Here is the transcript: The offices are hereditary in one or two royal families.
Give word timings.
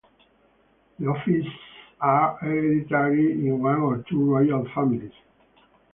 The 0.97 1.05
offices 1.05 1.45
are 1.99 2.35
hereditary 2.37 3.33
in 3.33 3.61
one 3.61 3.77
or 3.81 4.03
two 4.09 4.31
royal 4.33 4.67
families. 4.73 5.11